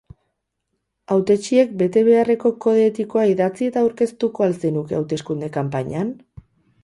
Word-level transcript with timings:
Hautetsiek 1.15 1.75
bete 1.81 2.03
beharreko 2.07 2.51
kode 2.65 2.87
etikoa 2.91 3.27
idatzi 3.33 3.69
eta 3.71 3.83
aurkeztuko 3.83 4.47
al 4.49 4.57
zenuke 4.63 4.99
hauteskunde-kanpainan? 5.01 6.11